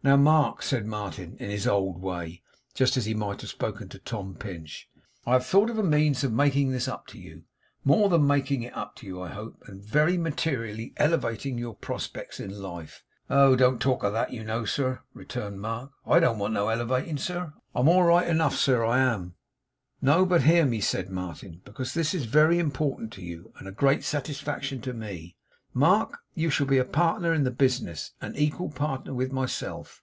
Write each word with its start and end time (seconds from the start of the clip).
Now, 0.00 0.16
Mark,' 0.16 0.62
said 0.62 0.86
Martin, 0.86 1.36
in 1.40 1.50
his 1.50 1.66
old 1.66 2.00
way, 2.00 2.40
just 2.72 2.96
as 2.96 3.04
he 3.04 3.14
might 3.14 3.40
have 3.40 3.50
spoken 3.50 3.88
to 3.88 3.98
Tom 3.98 4.36
Pinch, 4.36 4.88
'I 5.26 5.32
have 5.32 5.46
thought 5.46 5.70
of 5.70 5.76
a 5.76 5.82
means 5.82 6.22
of 6.22 6.32
making 6.32 6.70
this 6.70 6.86
up 6.86 7.08
to 7.08 7.18
you 7.18 7.42
more 7.84 8.08
than 8.08 8.24
making 8.24 8.62
it 8.62 8.76
up 8.76 8.94
to 8.96 9.06
you, 9.06 9.20
I 9.20 9.30
hope 9.30 9.60
and 9.66 9.82
very 9.82 10.16
materially 10.16 10.94
elevating 10.98 11.58
your 11.58 11.74
prospects 11.74 12.38
in 12.38 12.62
life.' 12.62 13.02
'Oh! 13.28 13.56
don't 13.56 13.80
talk 13.80 14.04
of 14.04 14.12
that, 14.12 14.32
you 14.32 14.44
know, 14.44 14.64
sir,' 14.64 15.00
returned 15.14 15.60
Mark. 15.60 15.90
'I 16.06 16.20
don't 16.20 16.38
want 16.38 16.54
no 16.54 16.68
elevating, 16.68 17.16
sir. 17.18 17.52
I'm 17.74 17.88
all 17.88 18.04
right 18.04 18.28
enough, 18.28 18.54
sir, 18.54 18.84
I 18.84 19.00
am.' 19.00 19.34
'No, 20.00 20.24
but 20.24 20.42
hear 20.44 20.64
me,' 20.64 20.80
said 20.80 21.10
Martin, 21.10 21.60
'because 21.64 21.92
this 21.94 22.14
is 22.14 22.24
very 22.26 22.60
important 22.60 23.12
to 23.14 23.22
you, 23.24 23.52
and 23.58 23.66
a 23.66 23.72
great 23.72 24.04
satisfaction 24.04 24.80
to 24.82 24.92
me. 24.94 25.34
Mark, 25.74 26.18
you 26.34 26.50
shall 26.50 26.66
be 26.66 26.78
a 26.78 26.84
partner 26.84 27.32
in 27.32 27.44
the 27.44 27.50
business; 27.52 28.12
an 28.20 28.34
equal 28.34 28.70
partner 28.70 29.12
with 29.12 29.30
myself. 29.30 30.02